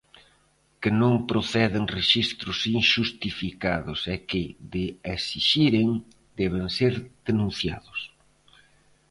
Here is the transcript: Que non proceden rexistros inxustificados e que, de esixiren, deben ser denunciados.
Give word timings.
Que 0.81 0.91
non 1.01 1.13
proceden 1.31 1.85
rexistros 1.97 2.57
inxustificados 2.79 3.99
e 4.13 4.15
que, 4.29 4.43
de 4.73 4.85
esixiren, 5.15 5.89
deben 6.39 6.65
ser 6.77 6.93
denunciados. 7.27 7.99